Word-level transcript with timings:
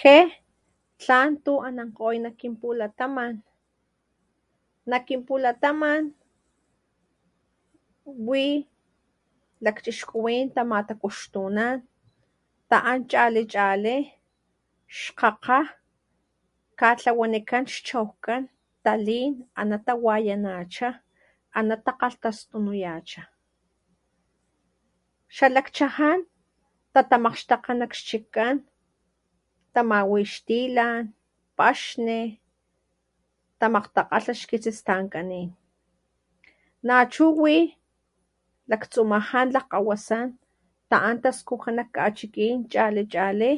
Jé 0.00 0.16
tlan 1.00 1.32
tu 1.44 1.52
anankgoy 1.68 2.16
la 2.24 2.30
kinpulataman 2.40 3.32
nak 4.90 5.02
kinpulataman 5.08 6.02
wi 8.28 8.44
lakchixkuwín 9.64 10.46
tamakgtapuxtunán 10.54 11.76
ta'an 12.70 13.00
chalí 13.10 13.42
chalí 13.52 13.96
xkgakgá 14.98 15.58
katlawanikán 16.80 17.64
xchokgán 17.74 18.42
talí 18.84 19.18
aná 19.60 19.76
tawayanachá 19.86 20.88
aná 21.58 21.74
takalhtastunuyachá 21.86 23.22
xalakchajá 25.36 26.10
patamaxtakganakgxikán 26.92 28.56
tamawi 29.74 30.22
xtilan 30.32 31.02
paxkni 31.58 32.20
tamakgtalha 33.60 34.16
axkgitsistankanín 34.16 35.48
nachu 36.88 37.24
wi 37.42 37.56
laktsumajá 38.70 39.40
lakgawasá 39.54 40.18
ta'an 40.90 41.16
taskujan 41.22 41.74
nak 41.78 41.88
kachikín 41.96 42.56
chalí 42.72 43.02
chalí 43.12 43.50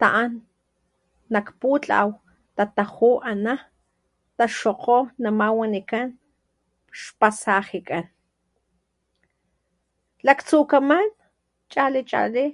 ta'an 0.00 0.30
nak 1.32 1.46
putlaw 1.60 2.08
tatajú 2.56 3.10
aná 3.30 3.54
takgxokgo 4.38 4.98
namá 5.22 5.46
wanikán 5.58 6.08
xpasajikán 7.00 8.04
laktsukamán 10.26 11.08
chalí 11.72 12.00
chalí 12.10 12.44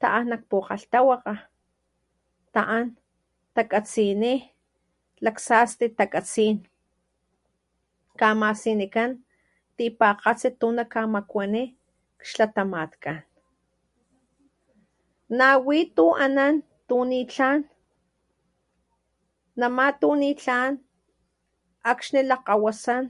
ta'an 0.00 0.26
nak 0.30 0.42
pukgalhtawakga 0.50 1.34
ta'an 2.54 2.86
takatsiní 3.54 4.34
lak 5.24 5.36
saasti 5.46 5.86
takatsí 5.98 6.46
kamasinikán 8.20 9.10
tipakgatsi 9.76 10.48
tu 10.60 10.68
nakamakwanín 10.76 11.72
xlatamakga 12.28 13.14
na 15.38 15.48
wi 15.66 15.78
tu 15.96 16.06
anán 16.24 16.54
tu 16.88 16.96
nitlán 17.10 17.58
namá 19.60 19.86
tu 20.00 20.08
nitlán 20.20 20.72
akxni 21.90 22.20
lakgawasán 22.30 23.04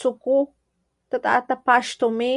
chukú 0.00 0.36
tata 1.10 1.32
tapaxtumí 1.48 2.32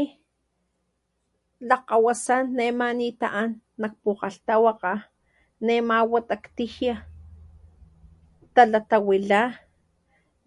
lakgawasán 1.70 2.44
nema 2.58 2.88
ni 3.00 3.10
tla'an 3.20 3.52
nak 3.82 3.94
pukgalhtlawakga 4.04 4.94
nema 5.66 5.98
watak 6.12 6.44
tijia 6.58 6.96
tala 8.56 8.80
tawilá 8.90 9.44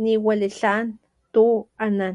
ni 0.02 0.12
wali 0.26 0.48
tlan 0.58 0.84
tu 1.32 1.44
anán. 1.84 2.14